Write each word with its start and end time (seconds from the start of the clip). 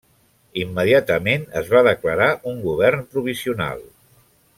Immediatament 0.61 1.45
es 1.61 1.69
va 1.73 1.83
declarar 1.89 2.31
un 2.53 2.57
govern 2.65 3.05
provisional. 3.13 3.85